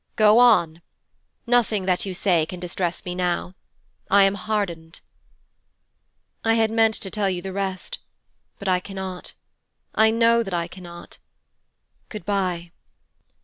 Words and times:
'Go 0.15 0.39
on. 0.39 0.81
Nothing 1.45 1.85
that 1.85 2.07
you 2.07 2.15
say 2.15 2.47
can 2.47 2.59
distress 2.59 3.05
me 3.05 3.13
now. 3.13 3.53
I 4.09 4.23
am 4.23 4.33
hardened.' 4.33 4.99
'I 6.43 6.55
had 6.55 6.71
meant 6.71 6.95
to 6.95 7.11
tell 7.11 7.29
you 7.29 7.43
the 7.43 7.53
rest, 7.53 7.99
but 8.57 8.67
I 8.67 8.79
cannot: 8.79 9.33
I 9.93 10.09
know 10.09 10.41
that 10.41 10.55
I 10.55 10.67
cannot: 10.67 11.19
good 12.09 12.25
bye.' 12.25 12.71